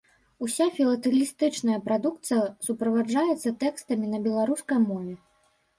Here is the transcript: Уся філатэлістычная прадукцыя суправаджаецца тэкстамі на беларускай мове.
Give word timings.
Уся 0.45 0.65
філатэлістычная 0.77 1.77
прадукцыя 1.89 2.49
суправаджаецца 2.69 3.55
тэкстамі 3.65 4.05
на 4.17 4.25
беларускай 4.31 4.79
мове. 4.93 5.15